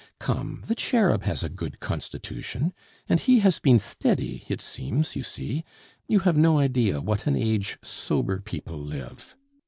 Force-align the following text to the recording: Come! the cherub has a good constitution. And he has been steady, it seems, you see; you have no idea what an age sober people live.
Come! 0.19 0.63
the 0.65 0.73
cherub 0.73 1.21
has 1.25 1.43
a 1.43 1.47
good 1.47 1.79
constitution. 1.79 2.73
And 3.07 3.19
he 3.19 3.41
has 3.41 3.59
been 3.59 3.77
steady, 3.77 4.43
it 4.47 4.59
seems, 4.59 5.15
you 5.15 5.21
see; 5.21 5.63
you 6.07 6.21
have 6.21 6.35
no 6.35 6.57
idea 6.57 6.99
what 6.99 7.27
an 7.27 7.35
age 7.35 7.77
sober 7.83 8.39
people 8.41 8.79
live. 8.79 9.35